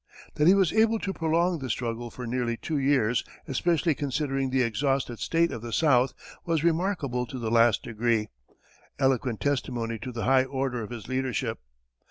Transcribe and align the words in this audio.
That 0.33 0.47
he 0.47 0.55
was 0.55 0.73
able 0.73 0.97
to 0.97 1.13
prolong 1.13 1.59
this 1.59 1.73
struggle 1.73 2.09
for 2.09 2.25
nearly 2.25 2.57
two 2.57 2.79
years, 2.79 3.23
especially 3.47 3.93
considering 3.93 4.49
the 4.49 4.63
exhausted 4.63 5.19
state 5.19 5.51
of 5.51 5.61
the 5.61 5.71
South, 5.71 6.15
was 6.43 6.63
remarkable 6.63 7.27
to 7.27 7.37
the 7.37 7.51
last 7.51 7.83
degree, 7.83 8.27
eloquent 8.97 9.41
testimony 9.41 9.99
to 9.99 10.11
the 10.11 10.23
high 10.23 10.45
order 10.45 10.81
of 10.81 10.89
his 10.89 11.07
leadership. 11.07 11.59